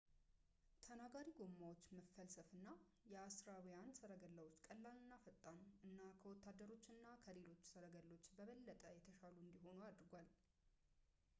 ተናጋሪ 0.85 1.25
ጎማዎች 1.39 1.81
መፈልሰፍ 1.97 2.47
የአሦራውያን 3.11 3.91
ሠረገላዎችን 3.97 4.65
ቀላል 4.69 4.95
እና 5.03 5.11
ፈጣን 5.25 5.59
እና 5.89 5.99
ከወታደሮች 6.23 6.85
እና 6.95 7.05
ከሌሎች 7.25 7.61
ሰረገሎች 7.73 8.25
በበለጠ 8.39 8.83
የተሻሉ 8.95 9.37
እንዲሆኑ 9.49 9.79
አድርጓል 9.91 10.29